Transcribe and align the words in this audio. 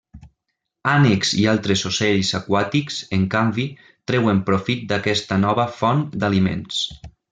Ànecs 0.93 1.33
i 1.41 1.45
altres 1.51 1.83
ocells 1.91 2.33
aquàtics, 2.41 2.99
en 3.19 3.29
canvi, 3.37 3.69
treuen 4.13 4.43
profit 4.51 4.85
d'aquesta 4.93 5.43
nova 5.47 5.71
font 5.81 6.07
d'aliments. 6.23 6.87